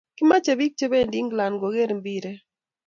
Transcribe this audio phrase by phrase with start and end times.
[0.17, 2.39] Kimache pik che pendi England koker mpiret